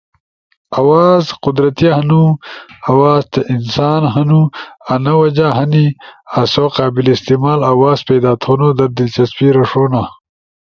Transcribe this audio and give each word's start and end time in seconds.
آواز 0.81 1.23
قدرتی 1.45 1.87
ہنو، 1.97 2.23
آواز 2.91 3.23
د 3.33 3.35
انسان 3.53 4.01
ہنو، 4.13 4.41
انا 4.93 5.13
وجہ 5.21 5.47
ہنی 5.57 5.85
آسو 6.39 6.65
قابل 6.77 7.05
استعمال 7.13 7.59
آواز 7.73 7.99
پیدا 8.09 8.31
تھونو 8.41 8.67
در 8.77 8.89
دلچسپی 8.97 9.47
رݜونا! 9.57 10.01